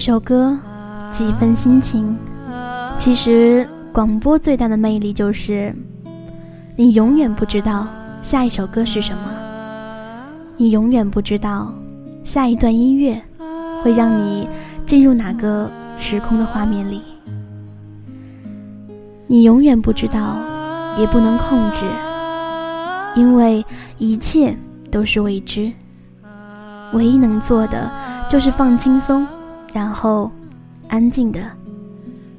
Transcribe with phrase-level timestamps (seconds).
[0.00, 0.56] 一首歌，
[1.10, 2.16] 几分心情。
[2.96, 5.76] 其实广播最大的魅力就是，
[6.74, 7.86] 你永远不知道
[8.22, 9.22] 下一首歌是什么，
[10.56, 11.70] 你永远不知道
[12.24, 13.20] 下一段音乐
[13.82, 14.48] 会让你
[14.86, 17.02] 进入哪个时空的画面里，
[19.26, 20.38] 你永远不知道，
[20.96, 21.84] 也不能控制，
[23.14, 23.62] 因为
[23.98, 24.56] 一切
[24.90, 25.70] 都是未知。
[26.94, 27.90] 唯一能做的
[28.30, 29.28] 就是放轻松。
[29.72, 30.30] 然后，
[30.88, 31.40] 安静的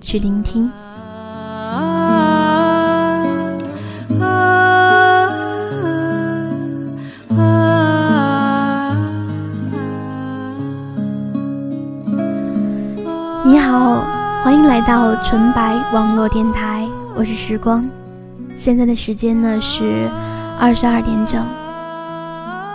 [0.02, 0.70] 去聆听。
[13.45, 14.04] 你好，
[14.43, 16.85] 欢迎来到纯白网络电台，
[17.16, 17.88] 我是时光。
[18.57, 20.09] 现在的时间呢是
[20.59, 21.41] 二十二点整。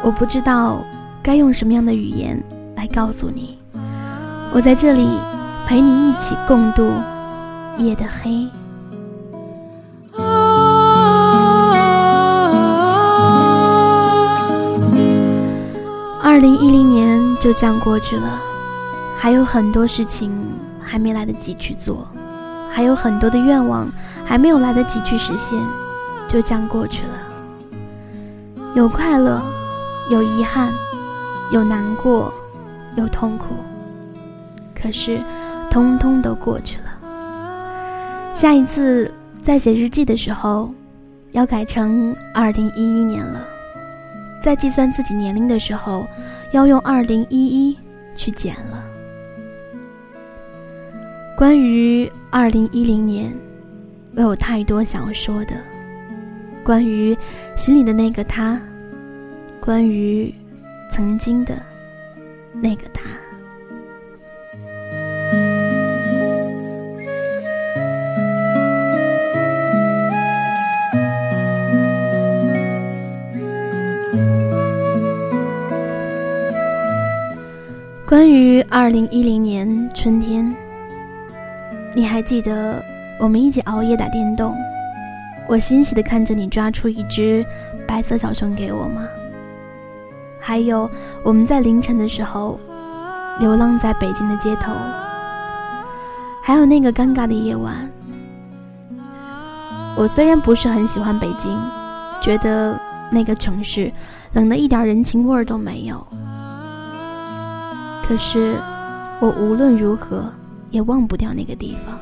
[0.02, 0.78] 我不知道
[1.22, 2.42] 该用什么样的语言
[2.74, 3.58] 来告诉你。
[4.56, 5.06] 我在这里
[5.66, 6.90] 陪你一起共度
[7.76, 8.48] 夜的黑。
[16.22, 18.40] 二零一零年就这样过去了，
[19.18, 20.32] 还有很多事情
[20.82, 22.08] 还没来得及去做，
[22.72, 23.86] 还有很多的愿望
[24.24, 25.60] 还没有来得及去实现，
[26.26, 28.64] 就这样过去了。
[28.74, 29.42] 有快乐，
[30.08, 30.72] 有遗憾，
[31.52, 32.32] 有难过，
[32.96, 33.48] 有痛苦。
[34.78, 35.18] 可是，
[35.70, 36.84] 通通都过去了。
[38.34, 39.10] 下一次
[39.40, 40.70] 在写日记的时候，
[41.32, 43.42] 要改成二零一一年了。
[44.42, 46.06] 在计算自己年龄的时候，
[46.52, 47.76] 要用二零一一
[48.14, 48.84] 去减了。
[51.36, 53.32] 关于二零一零年，
[54.14, 55.56] 我有太多想要说的。
[56.62, 57.16] 关于
[57.56, 58.60] 心里的那个他，
[59.60, 60.32] 关于
[60.90, 61.60] 曾经的
[62.52, 63.02] 那个他。
[78.68, 80.54] 二零一零年春天，
[81.94, 82.84] 你还记得
[83.18, 84.54] 我们一起熬夜打电动，
[85.48, 87.46] 我欣喜的看着你抓出一只
[87.86, 89.06] 白色小熊给我吗？
[90.40, 90.90] 还有
[91.24, 92.58] 我们在凌晨的时候
[93.38, 94.72] 流浪在北京的街头，
[96.42, 97.88] 还有那个尴尬的夜晚。
[99.96, 101.56] 我虽然不是很喜欢北京，
[102.20, 102.78] 觉得
[103.12, 103.90] 那个城市
[104.32, 106.04] 冷的一点人情味儿都没有。
[108.08, 108.56] 可是，
[109.20, 110.24] 我无论如何
[110.70, 111.98] 也忘不掉那个地方。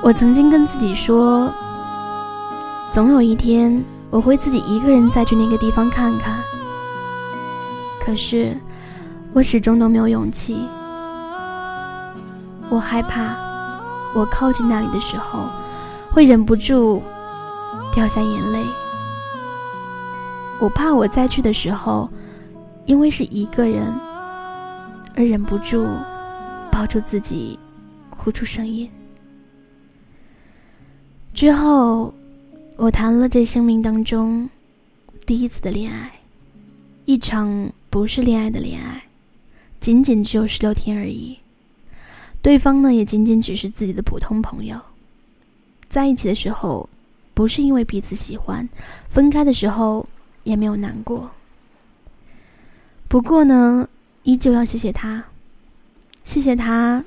[0.00, 1.52] 我曾经跟自己说，
[2.92, 6.38] 总有一天我会自己一个人再去那个地方看看。
[8.00, 8.56] 可是，
[9.32, 10.68] 我始终都没有勇气。
[12.68, 13.34] 我害怕，
[14.14, 15.40] 我靠近那里的时候，
[16.12, 17.02] 会忍不住
[17.92, 18.64] 掉下眼泪。
[20.60, 22.08] 我怕我再去的时候。
[22.86, 23.92] 因为是一个人，
[25.16, 25.84] 而忍不住
[26.70, 27.58] 抱住自己，
[28.10, 28.88] 哭出声音。
[31.34, 32.14] 之后，
[32.76, 34.48] 我谈了这生命当中
[35.26, 36.10] 第一次的恋爱，
[37.04, 39.02] 一场不是恋爱的恋爱，
[39.80, 41.36] 仅仅只有十六天而已。
[42.40, 44.80] 对方呢，也仅仅只是自己的普通朋友。
[45.88, 46.88] 在一起的时候，
[47.34, 48.66] 不是因为彼此喜欢，
[49.08, 50.06] 分开的时候
[50.44, 51.28] 也没有难过。
[53.08, 53.88] 不过呢，
[54.24, 55.22] 依旧要谢谢他，
[56.24, 57.02] 谢谢他，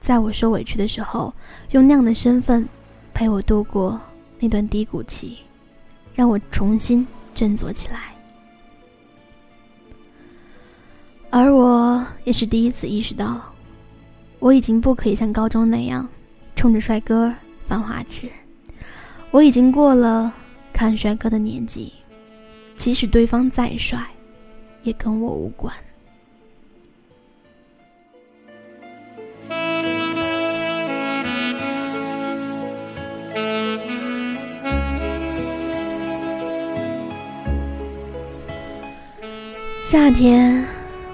[0.00, 1.34] 在我受委屈的时候，
[1.72, 2.66] 用那样的身份
[3.12, 4.00] 陪我度过
[4.38, 5.38] 那段低谷期，
[6.14, 8.14] 让我重新振作起来。
[11.28, 13.52] 而我也是第一次意识到，
[14.38, 16.08] 我已经不可以像高中那样
[16.54, 17.34] 冲着帅哥
[17.66, 18.30] 犯花痴，
[19.32, 20.32] 我已经过了
[20.72, 21.92] 看帅哥的年纪，
[22.76, 24.00] 即使对方再帅。
[24.86, 25.74] 也跟我无关。
[39.82, 40.64] 夏天，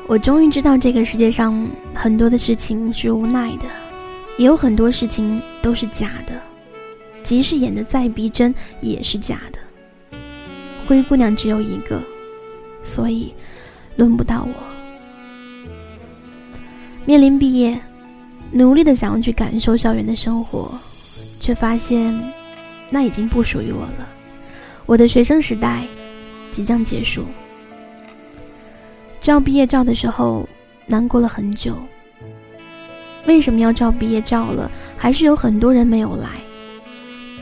[0.07, 3.65] 我终于知道这个世界上很多的事情是无奈的，
[4.37, 6.39] 也有很多事情都是假的，
[7.23, 9.59] 即使演的再逼真，也是假的。
[10.87, 12.03] 灰姑娘只有一个，
[12.83, 13.33] 所以。
[13.97, 14.55] 轮不到我。
[17.05, 17.81] 面临毕业，
[18.51, 20.73] 努力的想要去感受校园的生活，
[21.41, 22.15] 却发现
[22.91, 24.09] 那已经不属于我了。
[24.87, 25.85] 我的学生时代
[26.51, 27.25] 即将结束。
[29.21, 30.49] 照毕业照的时候，
[30.87, 31.77] 难过了很久。
[33.27, 36.29] 为什么要照毕业照了，还是有很多人没有来？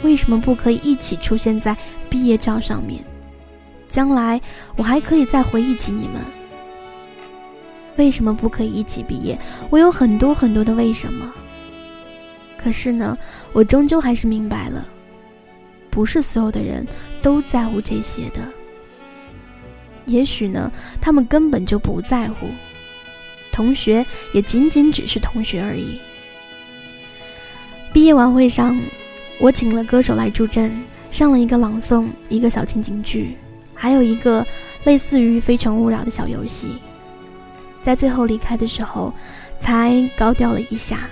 [0.03, 1.77] 为什么不可以一起出现在
[2.09, 3.03] 毕业照上面？
[3.89, 4.41] 将来
[4.77, 6.23] 我还可以再回忆起你们。
[8.01, 9.39] 为什么不可以一起毕业？
[9.69, 11.31] 我有很多很多的为什么。
[12.57, 13.17] 可是呢，
[13.53, 14.87] 我终究还是明白了，
[15.91, 16.87] 不是所有的人
[17.21, 18.41] 都在乎这些的。
[20.07, 22.47] 也许呢，他们根本就不在乎。
[23.53, 26.01] 同学也仅仅只是同学而已。
[27.93, 28.81] 毕业晚会上，
[29.39, 30.73] 我请了歌手来助阵，
[31.11, 33.37] 上了一个朗诵，一个小情景剧，
[33.75, 34.47] 还有一个
[34.85, 36.79] 类似于《非诚勿扰》的小游戏。
[37.83, 39.13] 在最后离开的时候，
[39.59, 41.09] 才高调了一下。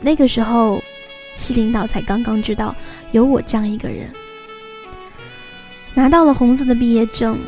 [0.00, 0.82] 那个时候，
[1.36, 2.74] 系领导才刚刚知道
[3.12, 4.10] 有我这样一个人。
[5.94, 7.38] 拿到了红色的毕业证，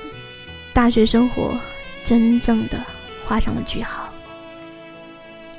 [0.72, 1.58] 大学生活
[2.02, 2.78] 真正的
[3.24, 4.08] 画上了句号。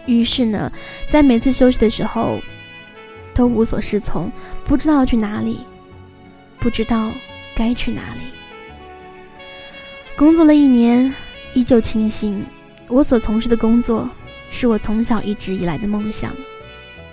[0.05, 0.71] 于是呢，
[1.07, 2.39] 在每次休息的时候，
[3.33, 4.31] 都无所适从，
[4.65, 5.59] 不知道去哪里，
[6.59, 7.11] 不知道
[7.55, 8.21] 该去哪里。
[10.17, 11.13] 工作了一年，
[11.53, 12.43] 依旧清醒。
[12.89, 14.09] 我所从事的工作，
[14.49, 16.35] 是我从小一直以来的梦想。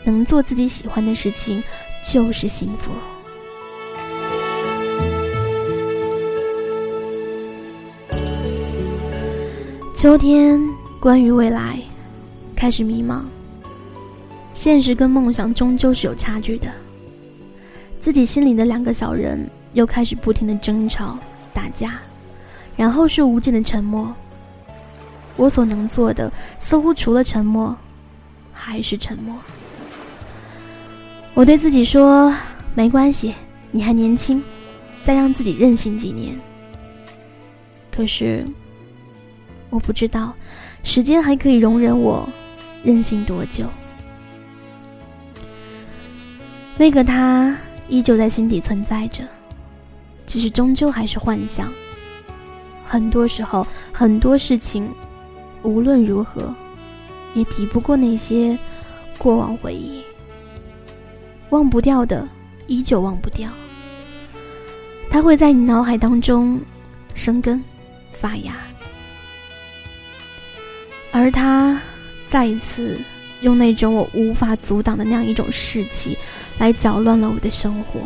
[0.02, 1.62] 能做自己喜欢的事情，
[2.02, 2.92] 就是幸福。
[9.94, 10.60] 秋天，
[10.98, 11.78] 关于未来，
[12.54, 13.22] 开始迷茫。
[14.54, 16.70] 现实跟梦想终究是有差距的。
[18.00, 21.18] 自己心里的两个小人，又开始不停的争吵、
[21.52, 21.98] 打架，
[22.76, 24.14] 然后是无尽的沉默。
[25.36, 27.76] 我所能做的，似乎除了沉默，
[28.52, 29.36] 还是沉默。
[31.34, 32.34] 我对自己说
[32.74, 33.34] ：“没关系，
[33.70, 34.42] 你还年轻，
[35.02, 36.34] 再让自己任性几年。”
[37.94, 38.44] 可是，
[39.68, 40.34] 我不知道，
[40.82, 42.26] 时间还可以容忍我
[42.82, 43.68] 任性多久。
[46.78, 47.56] 那个他
[47.88, 49.24] 依旧在心底存在着，
[50.26, 51.72] 只是终究还是幻想。
[52.84, 54.90] 很多时候，很多事情。
[55.66, 56.54] 无论如何，
[57.34, 58.56] 也抵不过那些
[59.18, 60.00] 过往回忆。
[61.50, 62.26] 忘不掉的，
[62.68, 63.50] 依旧忘不掉。
[65.10, 66.60] 它会在你脑海当中
[67.14, 67.62] 生根
[68.12, 68.54] 发芽，
[71.10, 71.80] 而他
[72.28, 72.98] 再一次
[73.40, 76.16] 用那种我无法阻挡的那样一种士气，
[76.58, 78.00] 来搅乱了我的生活。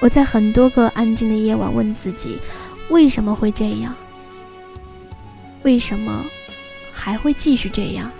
[0.00, 2.38] 我在很多个安静的夜晚问自己：
[2.90, 3.94] 为什么会这样？
[5.62, 6.24] 为什么
[6.92, 8.10] 还会继续这样？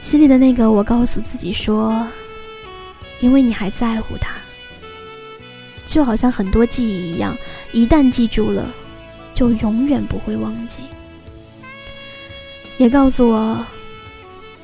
[0.00, 2.06] 心里的那个我告诉自己说
[3.20, 4.34] ：“因为你还在乎他。”
[5.84, 7.36] 就好像很多记忆一样，
[7.72, 8.72] 一旦记住了，
[9.34, 10.82] 就永远不会忘记。
[12.76, 13.66] 也告诉我，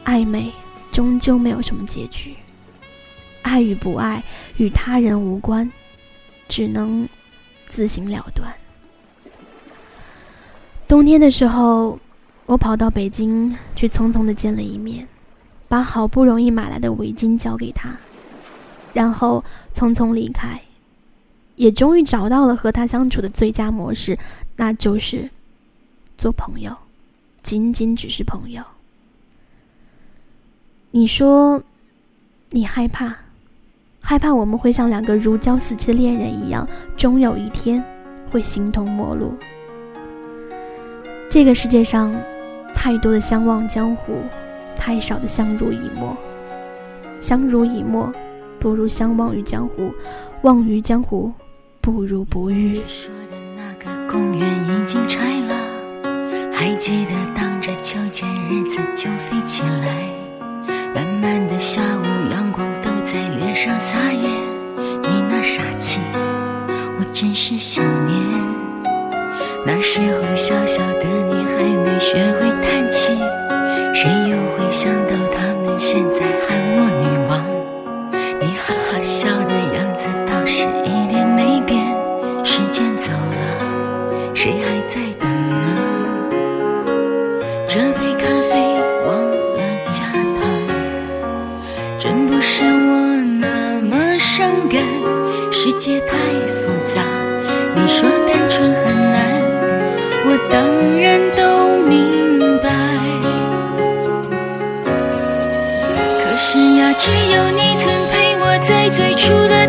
[0.05, 0.53] 暧昧
[0.93, 2.37] 终究没有什么结局，
[3.43, 4.23] 爱与不爱
[4.57, 5.69] 与他人无关，
[6.47, 7.09] 只能
[7.67, 8.55] 自行了断。
[10.87, 11.99] 冬天的时候，
[12.47, 15.09] 我跑到北京去，匆匆的见了一面，
[15.67, 17.91] 把好不容易买来的围巾交给他，
[18.93, 19.43] 然后
[19.75, 20.61] 匆匆离开，
[21.57, 24.17] 也终于找到了和他相处的最佳模式，
[24.57, 25.29] 那就是
[26.19, 26.77] 做朋友，
[27.43, 28.63] 仅仅只是朋友。
[30.91, 31.61] 你说，
[32.51, 33.17] 你害怕，
[34.01, 37.83] 害怕我们会像两个如胶似漆的恋人一样，终有一天
[38.31, 39.35] 会形同陌路。
[41.35, 42.15] 这个世界上，
[42.73, 44.23] 太多的相忘江湖，
[44.79, 46.17] 太少的相濡以沫。
[47.19, 48.09] 相濡以沫，
[48.61, 49.93] 不如相忘于江湖；
[50.43, 51.33] 忘于江湖，
[51.81, 52.77] 不如不遇。
[52.87, 60.07] 说的那个公园已经拆了，还记得荡着秋千，日子就飞起来。
[60.95, 64.29] 慢慢的下午，阳光都在脸上撒野，
[65.03, 65.99] 你那傻气，
[66.97, 68.64] 我真是想念。
[69.67, 73.15] 那时候小小的你还没学会叹气，
[73.95, 77.33] 谁又会想到他们现在喊我女王？
[78.41, 80.94] 你哈哈笑的样子倒是一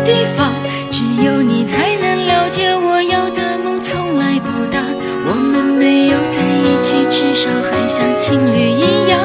[0.06, 0.54] 地方，
[0.88, 4.78] 只有你才能了解我要的梦从来不大，
[5.26, 8.06] 我们没有在一起，至少还像。
[8.16, 9.18] 情侣一样。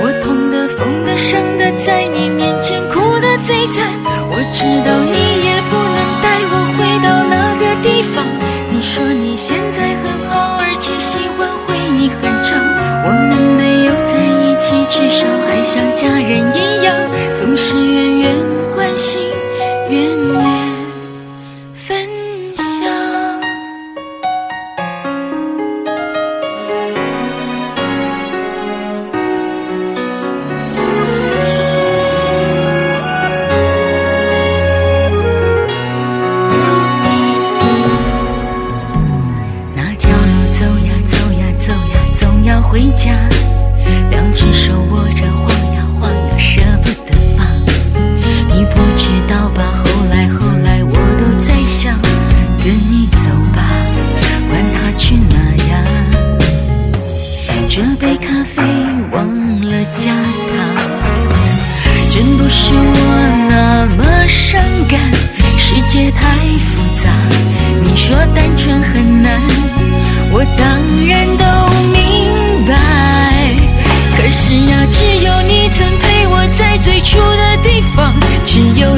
[0.00, 3.90] 我痛的、疯的、伤的，在你面前哭得最惨。
[4.30, 8.24] 我知道你也不能带我回到那个地方。
[8.70, 12.62] 你说你现在很好，而且喜欢回忆很长。
[13.04, 16.94] 我们没有在一起，至少还像家人一样，
[17.34, 18.34] 总是远远
[18.74, 19.20] 关心，
[21.88, 22.17] 分。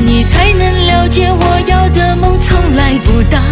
[0.01, 3.43] 你才能了解我要的梦从来不大。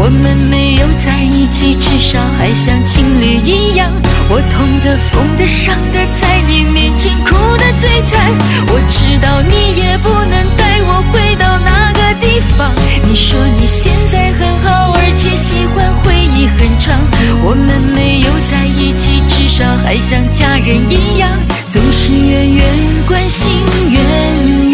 [0.00, 3.90] 我们没有在一起，至少还像情侣一样。
[4.30, 8.32] 我痛的、疯的、伤的，在你面前哭得最惨。
[8.68, 12.72] 我知道你也不能带我回到那个地方。
[13.04, 16.94] 你说你现在很好，而且喜欢回忆很长。
[17.42, 21.28] 我们没有在一起，至少还像家人一样，
[21.72, 22.64] 总是远远
[23.08, 23.50] 关心，
[23.90, 24.67] 远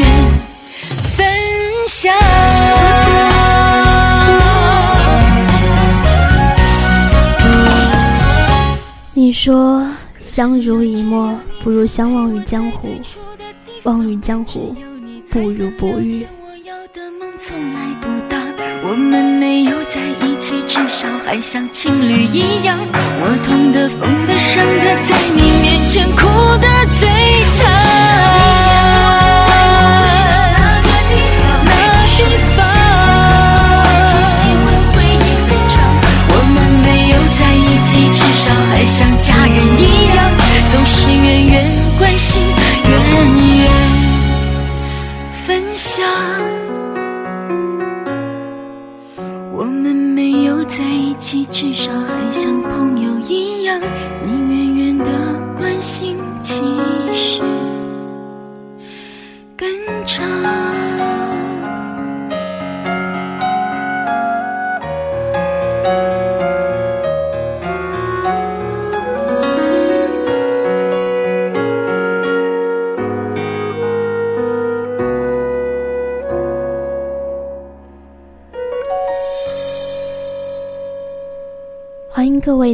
[9.12, 9.86] 你说
[10.18, 12.88] 相濡以沫不如相忘于江湖，
[13.82, 14.74] 忘于江湖
[15.30, 16.26] 不如不遇。
[18.86, 22.78] 我们没有在一起，至少还像情侣一样。
[22.92, 26.26] 我痛的、疯的、伤的，在你面前哭
[26.58, 26.66] 的
[26.98, 27.08] 最
[27.58, 28.63] 惨。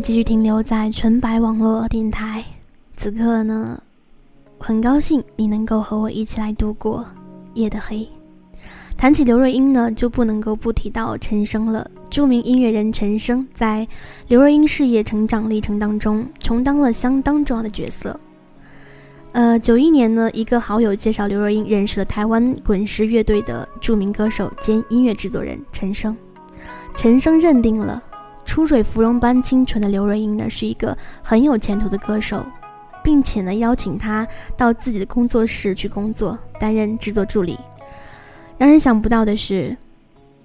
[0.00, 2.42] 继续停留在纯白网络电台，
[2.97, 3.80] 此刻呢，
[4.59, 7.04] 很高兴你能够和我一起来度过
[7.52, 8.09] 夜的黑。
[8.97, 11.88] 谈起刘若英呢，就不能够不提到陈升了。
[12.09, 13.87] 著名音乐人陈升在
[14.28, 18.19] 刘若英事业成长历程当中，充当了相当重要的角色。
[19.33, 26.16] 呃，九一年呢，一个好友介绍刘若英认识了台湾滚石乐队的著名歌手兼音乐制作人陈升，
[26.97, 28.02] 陈升认定了。
[28.50, 32.45] 出水芙蓉般清纯的刘若英呢，是一个很有前途的歌手，
[33.00, 34.26] 并且呢邀请她
[34.57, 37.57] 到自己的工作室去工作，担任制作助理。
[38.59, 39.76] 让人想不到的是，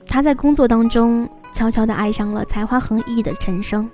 [0.06, 3.90] 他在工作当中悄悄地爱上了才华横溢的陈升。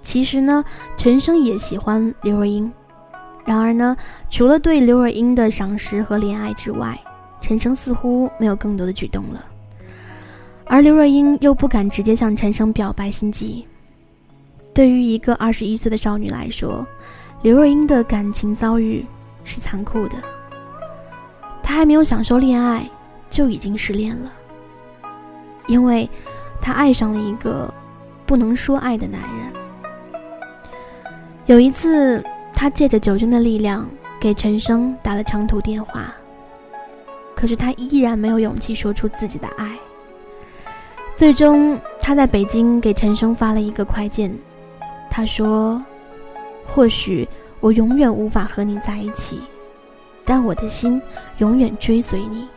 [0.00, 0.64] 其实呢，
[0.96, 2.72] 陈升也喜欢刘若英。
[3.44, 3.94] 然而呢，
[4.30, 6.98] 除了对刘若英的赏识和怜爱之外，
[7.42, 9.44] 陈升似乎没有更多的举动了。
[10.66, 13.66] 而刘若英又不敢直接向陈升表白心迹。
[14.72, 16.84] 对于一个二十一岁的少女来说，
[17.42, 19.04] 刘若英的感情遭遇
[19.44, 20.16] 是残酷的。
[21.62, 22.88] 她还没有享受恋爱，
[23.30, 24.32] 就已经失恋了，
[25.66, 26.08] 因为
[26.60, 27.72] 她爱上了一个
[28.26, 30.22] 不能说爱的男人。
[31.46, 36.12] 有一次，她借着酒精的力量给陈升打了长途电话，
[37.36, 39.78] 可是她依然没有勇气说出自己的爱。
[41.16, 44.36] 最终，他在北京给陈升发了一个快件，
[45.08, 45.80] 他说
[46.66, 47.26] ：“或许
[47.60, 49.40] 我永远无法和你在一起，
[50.24, 51.00] 但我的心
[51.38, 52.48] 永远追随你。”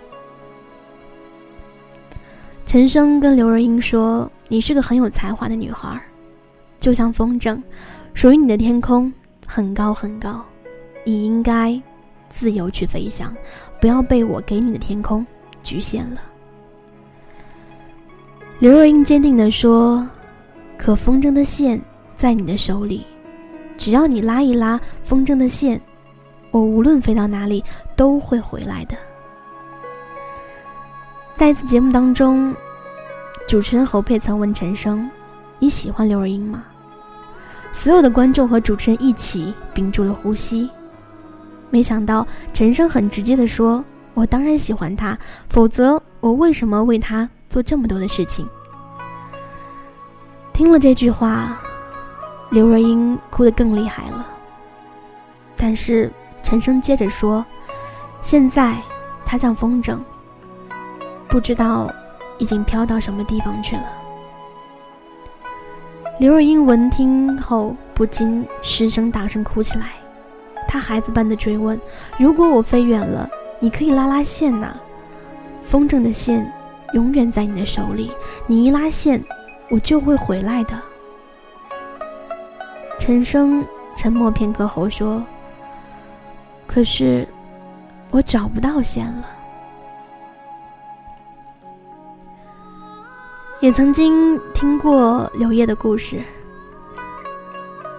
[2.66, 6.02] 陈升跟刘若英说：“你是个很有才华的女孩，
[6.80, 7.62] 就像风筝，
[8.14, 9.14] 属于你的天空
[9.46, 10.44] 很高很高，
[11.06, 11.80] 你应该
[12.28, 13.34] 自由去飞翔，
[13.80, 15.26] 不要被我给你的天空
[15.64, 16.20] 局限了。
[18.60, 20.04] 刘若英坚定地说
[20.80, 21.80] ：“可风筝的线
[22.16, 23.06] 在你的手里，
[23.78, 25.80] 只要你拉一拉风筝的线，
[26.50, 27.64] 我无论飞到哪里
[27.96, 28.98] 都会回来的。”
[31.38, 32.52] 在一次节目当中，
[33.48, 35.08] 主持人侯佩岑问陈升
[35.60, 36.64] ：“你喜欢刘若英吗？”
[37.72, 40.68] 所有的观众和主持人一起屏住了呼吸。
[41.70, 43.86] 没想到陈升很直接的说
[44.16, 45.16] ：“我当然喜欢她，
[45.48, 48.48] 否则我为什么为她做这么多的事情？”
[50.54, 51.58] 听了这句话，
[52.50, 54.26] 刘若英哭得更厉害了。
[55.56, 56.12] 但是
[56.44, 57.46] 陈升接着说
[58.22, 58.78] ：“现在
[59.26, 59.98] 她像风筝。”
[61.30, 61.92] 不知道
[62.38, 63.84] 已经飘到什么地方去了。
[66.20, 69.92] 刘若英闻听后不禁失声大声哭起来，
[70.68, 71.80] 她孩子般的追问
[72.18, 74.74] ：“如果我飞远了，你可以拉拉线呐？
[75.64, 76.52] 风筝的线
[76.94, 78.12] 永远在你的手里，
[78.46, 79.24] 你一拉线，
[79.70, 80.80] 我就会回来的。”
[83.00, 83.66] 陈升
[83.96, 85.24] 沉默片刻后说
[86.68, 87.28] ：“可是
[88.12, 89.30] 我找不到线了。”
[93.60, 96.22] 也曾经听过刘烨的故事，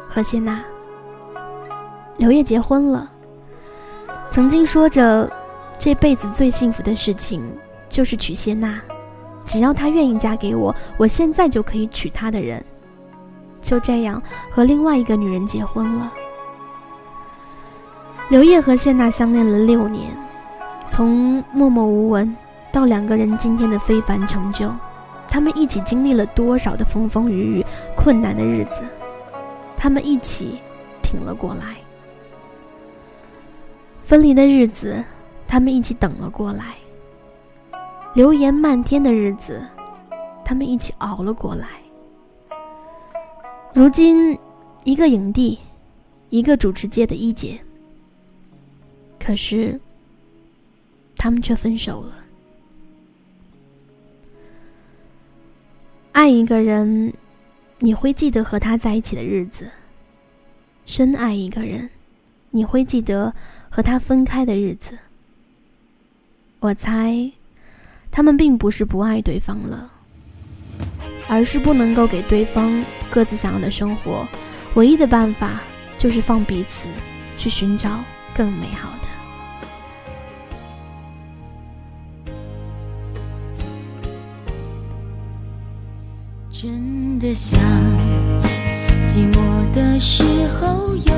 [0.08, 0.62] 何谢娜。
[2.16, 3.10] 刘烨结婚了，
[4.30, 5.30] 曾经说着
[5.78, 7.42] 这辈子最幸福的事情
[7.88, 8.80] 就是娶谢娜，
[9.46, 12.64] 只要她愿意嫁给我，我现在就可以娶她的人。
[13.60, 16.12] 就这样和另外一个女人结婚了。
[18.30, 20.10] 刘烨和谢娜相恋了六年，
[20.90, 22.34] 从默默无闻
[22.70, 24.70] 到两个人今天的非凡成就。
[25.30, 27.66] 他们一起经历了多少的风风雨雨、
[27.96, 28.80] 困难的日子，
[29.76, 30.58] 他们一起
[31.02, 31.76] 挺了过来。
[34.04, 35.04] 分离的日子，
[35.46, 36.76] 他们一起等了过来。
[38.14, 39.62] 流言漫天的日子，
[40.44, 41.68] 他们一起熬了过来。
[43.74, 44.36] 如今，
[44.82, 45.58] 一个影帝，
[46.30, 47.60] 一个主持界的一姐，
[49.20, 49.78] 可是，
[51.16, 52.12] 他们却分手了。
[56.12, 57.12] 爱一个人，
[57.78, 59.66] 你会记得和他在一起的日子；
[60.86, 61.88] 深爱一个人，
[62.50, 63.32] 你会记得
[63.70, 64.98] 和他分开的日子。
[66.58, 67.30] 我猜，
[68.18, 69.88] 他们并不是不爱对方了，
[71.28, 74.26] 而是不能够给对方各自想要的生活。
[74.74, 75.60] 唯一的办法，
[75.96, 76.88] 就是放彼此
[77.36, 78.00] 去寻找
[78.34, 79.08] 更美好的。
[86.50, 87.60] 真的想
[89.06, 90.24] 寂寞的时
[90.60, 91.14] 候有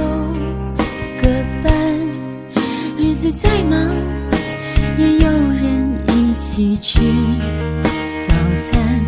[1.22, 1.72] 个伴，
[2.98, 3.88] 日子再忙
[4.98, 5.30] 也有
[6.60, 7.00] 一起吃
[8.28, 9.00] 早餐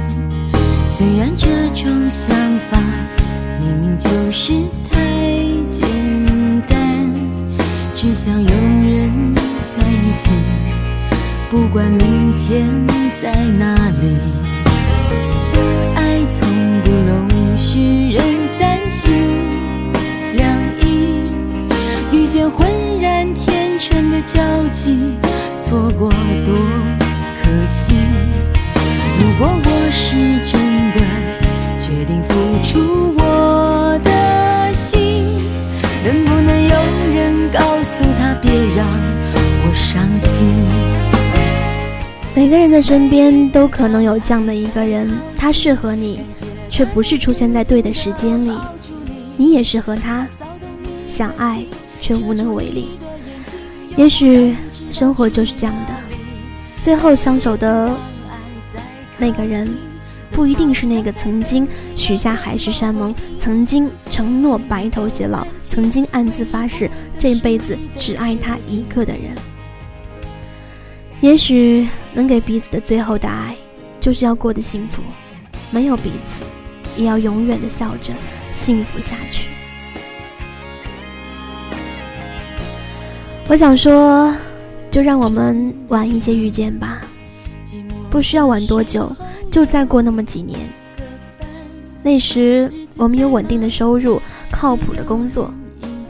[0.87, 2.35] 虽然这种想
[2.71, 2.79] 法
[3.61, 4.55] 明明就是
[4.91, 4.99] 太
[5.69, 5.87] 简
[6.67, 7.12] 单
[7.95, 9.35] 只想有人
[9.77, 10.31] 在一起
[11.51, 12.71] 不管明天
[13.21, 14.17] 在哪里
[15.95, 19.12] 爱从不容许人三心。
[20.33, 21.23] 两意
[22.12, 22.67] 遇见浑
[22.99, 25.12] 然天成的交集
[25.59, 26.11] 错过
[26.47, 26.82] 多
[29.43, 30.15] 果我是
[30.49, 31.01] 真的
[31.81, 35.25] 决定付出我的心，
[36.05, 36.77] 能不能有
[37.13, 40.47] 人告诉他别让我伤心？
[42.37, 46.21] 每个人的身边都可能有这样的一个人，他适合你，
[46.71, 48.57] 却不是出现在对的时间里。
[49.37, 50.25] 你也适合他，
[51.09, 51.65] 想爱
[52.01, 52.91] 却无能为力。
[53.97, 54.55] 也许
[54.89, 55.93] 生活就是这样的，
[56.81, 57.91] 最后相守的
[59.23, 59.73] 那个人，
[60.33, 69.33] 不一定是那个曾经许下海誓山盟、曾经承诺白头偕老、曾经暗自发誓这辈子只爱他一个的人。
[71.21, 73.55] 也许能给彼此的最后的爱，
[74.01, 75.01] 就是要过得幸福，
[75.71, 76.43] 没有彼此，
[77.01, 78.13] 也要永远的笑着
[78.51, 79.47] 幸福下去。
[83.47, 84.35] 我想说，
[84.91, 87.03] 就让我们晚一些遇见吧，
[88.12, 89.11] 不需要晚多久，
[89.51, 90.61] 就再过那么几年。
[92.03, 94.20] 那时我们有稳定的收入，
[94.51, 95.51] 靠谱的工作，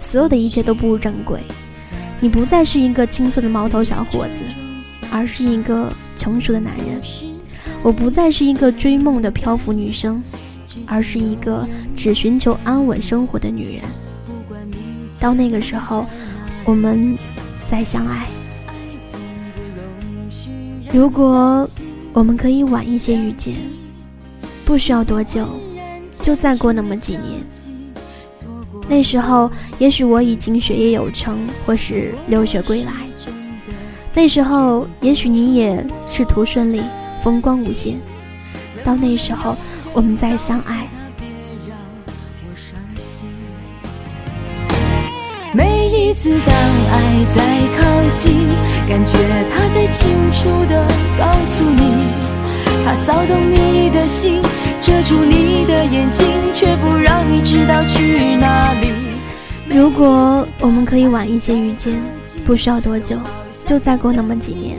[0.00, 1.40] 所有的一切都步入正轨。
[2.18, 4.40] 你不再是一个青涩的毛头小伙子，
[5.12, 7.00] 而是一个成熟的男人。
[7.84, 10.20] 我不再是一个追梦的漂浮女生，
[10.88, 13.84] 而是一个只寻求安稳生活的女人。
[15.20, 16.04] 到那个时候，
[16.64, 17.16] 我们
[17.68, 18.26] 再相爱。
[20.92, 21.66] 如果
[22.14, 23.56] 我们可以晚一些遇见，
[24.66, 25.48] 不需要多久，
[26.20, 27.42] 就再过那么几年。
[28.86, 32.92] 那时候，也许我已经学业有成，或是留学归来。
[34.12, 36.82] 那时候，也许你也仕途顺利，
[37.24, 37.96] 风光无限。
[38.84, 39.56] 到那时候，
[39.94, 40.86] 我们再相爱。
[45.54, 46.51] 每一次的
[47.34, 47.42] 在
[47.76, 47.82] 靠
[48.16, 48.48] 近，
[48.88, 49.12] 感觉
[49.50, 50.86] 它在清楚的
[51.18, 52.06] 告诉你，
[52.84, 54.40] 它骚动你的心，
[54.80, 58.92] 遮住你的眼睛，却不让你知道去哪里。
[59.68, 61.94] 如果我们可以晚一些遇见，
[62.44, 63.16] 不需要多久。
[63.64, 64.78] 就再过那么几年，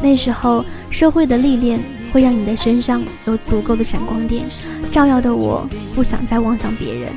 [0.00, 1.80] 那时候社会的历练
[2.12, 4.44] 会让你的身上有足够的闪光点，
[4.92, 7.12] 照耀的我不想再妄想别人。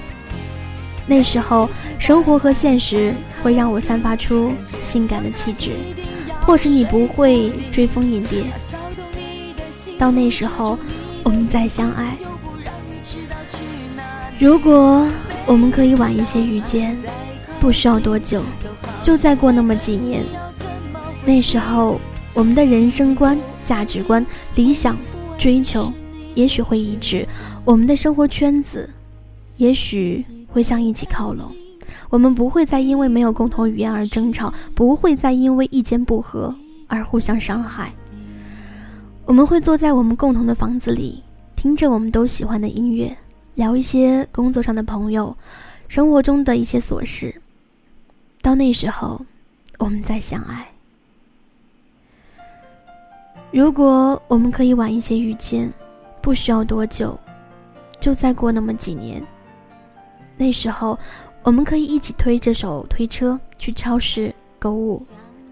[1.07, 5.71] 那时候生活和现实会让我散发出性感的气质，
[6.41, 8.43] 迫使你不会追风引蝶。
[9.97, 10.77] 到那时候，
[11.23, 12.17] 我们再相爱。
[14.37, 15.07] 如果
[15.45, 16.95] 我们可以晚一些遇见，
[17.59, 18.43] 不需要多久，
[19.01, 20.23] 就再过那么几年。
[21.25, 21.99] 那时候，
[22.33, 24.23] 我们的人生观、价值观、
[24.55, 24.97] 理想、
[25.37, 25.91] 追求，
[26.35, 27.25] 也许会一致；
[27.65, 28.87] 我们的生活圈子，
[29.55, 30.23] 也许
[30.57, 31.55] 会向一起靠拢。
[32.09, 36.53] 我们不会再因为没有共同语言而争吵，不会再因为意见不合
[36.87, 37.93] 而互相伤害。
[39.23, 41.23] 我们会坐在我们共同的房子里，
[41.55, 43.15] 听着我们都喜欢的音乐，
[43.53, 45.37] 聊一些工作上的朋友，
[45.87, 47.39] 生活中的一些琐事。
[48.41, 49.21] 到那时候，
[49.77, 50.67] 我们再相爱。
[53.51, 55.71] 如果我们可以晚一些遇见，
[56.19, 57.15] 不需要多久，
[57.99, 59.23] 就再过那么几年。
[60.37, 60.97] 那时候，
[61.43, 65.05] 我们可以一起推着手推车去超市购物，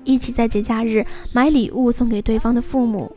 [0.03, 3.11] 一起在节假日买礼物送给对方的父母。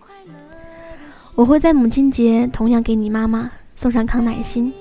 [1.35, 4.73] 我会在母亲节同样给你妈妈送上康乃馨，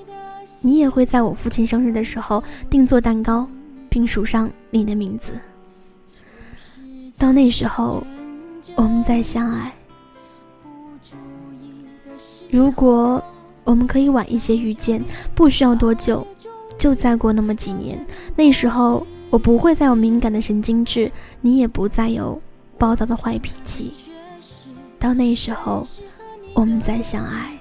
[0.60, 3.46] 你也会在我父亲生日的时候定做蛋糕，
[3.88, 5.32] 并署上你的名字。
[7.16, 8.02] 到那时候，
[8.76, 9.72] 我们再相爱。
[12.50, 13.22] 如果
[13.64, 16.26] 我们可以晚一些遇见，不需要多久，
[16.78, 17.98] 就再过那么几年。
[18.36, 21.10] 那时候我不会再有敏感的神经质，
[21.40, 22.40] 你也不再有
[22.78, 23.92] 暴躁的坏脾气。
[24.98, 25.86] 到那时候，
[26.54, 27.52] 我们再相爱。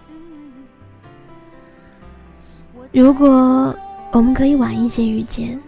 [2.93, 3.75] 如果
[4.11, 5.59] 我们可以晚一些遇见，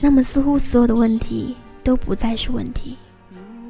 [0.00, 1.54] 那么似乎所有的问题
[1.84, 2.96] 都不再是问题，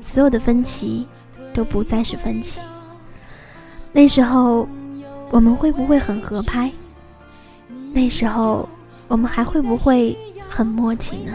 [0.01, 1.07] 所有的分歧
[1.53, 2.61] 都不再是分歧。
[3.93, 4.69] 那时候，
[5.31, 6.71] 我们会不会很合拍？
[7.93, 8.69] 那时候，
[9.11, 10.17] 我们还会不会
[10.49, 11.33] 很默契呢？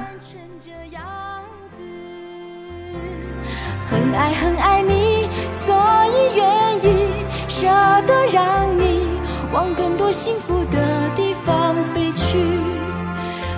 [3.86, 5.76] 很爱很爱你，所
[6.08, 7.10] 以愿意
[7.50, 7.68] 舍
[8.08, 9.10] 得让你
[9.52, 12.40] 往更多幸福的地方飞去。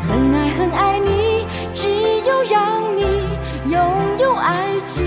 [0.10, 1.88] 很爱很爱你，只
[2.28, 3.04] 有让你
[3.72, 3.80] 拥
[4.20, 5.06] 有爱情，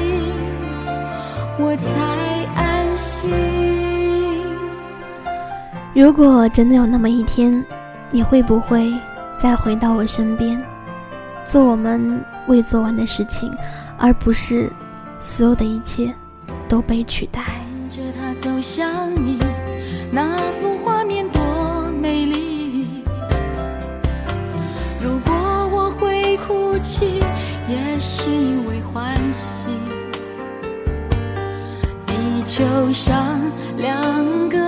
[1.58, 3.34] 我才安心。
[5.94, 7.62] 如果真的有那么一天，
[8.12, 8.92] 你会不会
[9.36, 10.60] 再回到我身边，
[11.44, 13.52] 做我们未做完的事情，
[13.98, 14.70] 而不是
[15.20, 16.12] 所有的一切
[16.68, 17.40] 都被取代？
[17.42, 19.38] 看着他走向你，
[20.12, 21.40] 那幅画面多
[22.00, 23.04] 美丽。
[25.02, 25.32] 如果
[25.72, 27.22] 我会哭泣，
[27.68, 29.68] 也是因为欢喜。
[32.06, 33.40] 地球上
[33.76, 34.59] 两个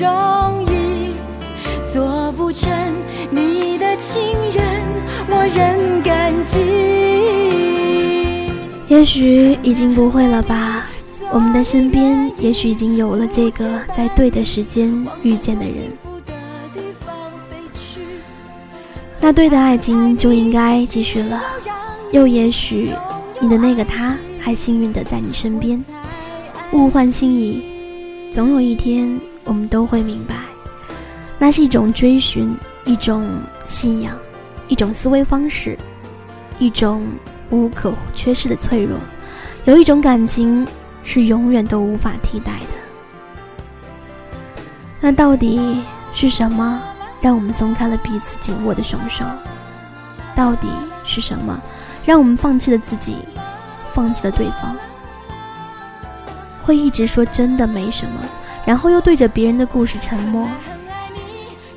[0.00, 1.12] 容易，
[1.92, 2.70] 做不成
[3.30, 4.64] 你的情人，
[5.28, 6.60] 我仍感激。
[8.88, 10.86] 也许已经不会了吧，
[11.32, 15.74] 我们的身边也许已经有了这个在对的时间遇见的人，
[19.20, 21.42] 那对的爱情就应该继续了。
[22.12, 22.92] 又也许
[23.40, 25.84] 你的那个他还幸运的在你身边，
[26.72, 27.64] 物换星移。
[28.32, 30.34] 总有一天，我们都会明白，
[31.38, 32.54] 那是一种追寻，
[32.84, 34.14] 一种信仰，
[34.68, 35.78] 一种思维方式，
[36.58, 37.06] 一种
[37.48, 38.98] 无可缺失的脆弱。
[39.64, 40.66] 有一种感情
[41.02, 42.66] 是永远都无法替代的。
[45.00, 45.80] 那到底
[46.12, 46.82] 是什么
[47.20, 49.24] 让我们松开了彼此紧握的双手？
[50.34, 50.68] 到底
[51.04, 51.58] 是什么
[52.04, 53.18] 让我们放弃了自己，
[53.92, 54.76] 放弃了对方？
[56.60, 58.20] 会一直说真的没什么，
[58.66, 60.46] 然后又对着别人的故事沉默。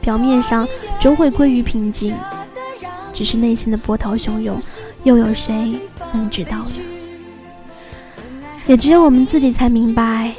[0.02, 0.68] 表面上
[1.00, 2.14] 终会归于平静。
[3.14, 4.60] 只是内心的波涛汹涌，
[5.04, 5.78] 又有谁
[6.14, 6.82] 能知道呢？
[8.66, 10.32] 也只有我们自己才明白，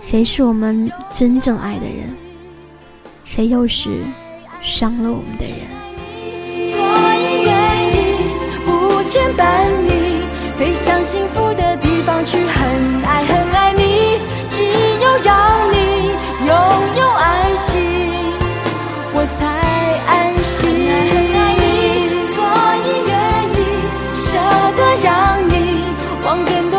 [0.00, 2.14] 谁是我们真正爱的人，
[3.24, 4.02] 谁又是
[4.60, 5.56] 伤了我们的人。
[6.70, 6.78] 所
[7.16, 8.30] 以愿意
[8.64, 10.22] 不牵绊你，
[10.56, 12.38] 飞向幸福的地方去，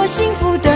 [0.06, 0.73] 幸福的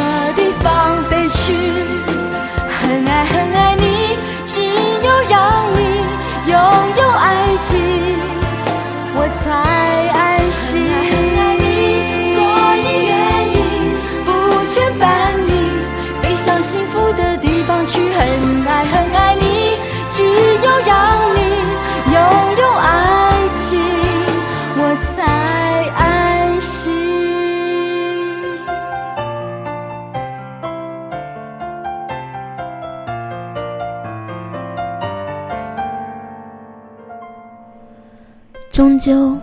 [39.08, 39.40] 究，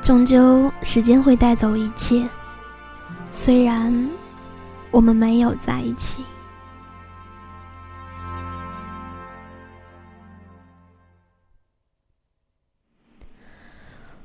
[0.00, 2.26] 终究，时间会带走一切。
[3.30, 4.08] 虽然
[4.90, 6.24] 我们没有在一起。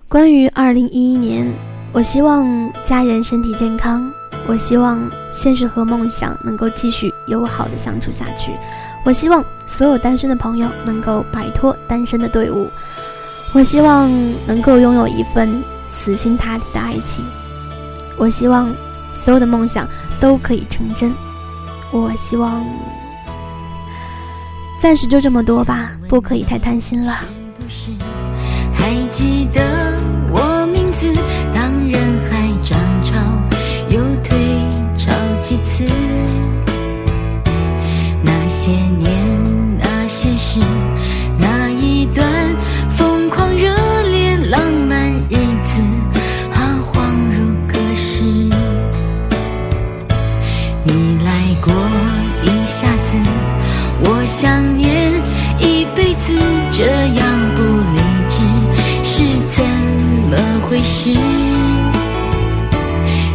[0.07, 1.45] 关于二零一一年，
[1.91, 2.47] 我希望
[2.81, 4.09] 家人身体健康，
[4.47, 4.97] 我希望
[5.29, 8.53] 现实和梦想能够继续友好的相处下去，
[9.03, 12.69] 我希望所有单身的朋友能够摆脱单身的队伍。
[13.53, 14.09] 我希望
[14.45, 17.25] 能够拥有一份死心塌地的爱情，
[18.17, 18.73] 我希望
[19.13, 19.87] 所有的梦想
[20.19, 21.11] 都可以成真，
[21.91, 22.63] 我希望
[24.79, 27.17] 暂时就这么多吧，不可以太贪心了。
[28.73, 29.61] 还记得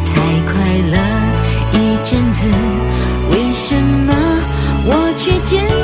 [0.08, 0.14] 才
[0.46, 0.52] 快
[0.90, 0.96] 乐
[1.72, 2.48] 一阵子
[3.30, 3.74] 为什
[4.06, 4.12] 么
[4.84, 5.81] 我却坚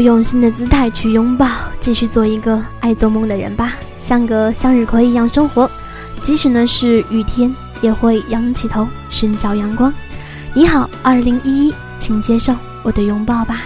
[0.00, 1.46] 用新的姿态去拥抱，
[1.78, 5.70] 继续做一个爱做梦的人吧，像个向日葵一样生活，
[6.22, 9.92] 即使呢是雨天，也会仰起头寻找阳光。
[10.54, 13.62] 你好，二零一一，请接受我的拥抱吧。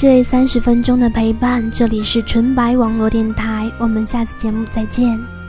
[0.00, 5.39] 这三十分钟的陪伴，这里是纯白网络电台，我们下次节目再见。